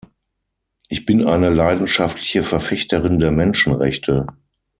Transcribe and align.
Ich 0.89 1.05
bin 1.05 1.27
eine 1.27 1.49
leidenschaftliche 1.51 2.41
Verfechterin 2.41 3.19
der 3.19 3.29
Menschenrechte. 3.29 4.25